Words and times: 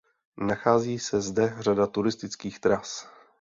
Nachází 0.37 0.99
se 0.99 1.21
zde 1.21 1.55
řada 1.59 1.87
turistických 1.87 2.59
tras. 2.59 3.07